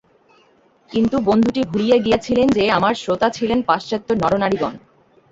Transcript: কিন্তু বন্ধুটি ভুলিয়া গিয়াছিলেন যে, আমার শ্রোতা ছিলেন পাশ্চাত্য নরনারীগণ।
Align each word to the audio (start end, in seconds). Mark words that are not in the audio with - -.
কিন্তু 0.91 1.15
বন্ধুটি 1.19 1.61
ভুলিয়া 1.63 1.97
গিয়াছিলেন 1.97 2.47
যে, 2.49 2.63
আমার 2.69 2.93
শ্রোতা 2.93 3.27
ছিলেন 3.29 3.59
পাশ্চাত্য 3.61 4.07
নরনারীগণ। 4.13 4.73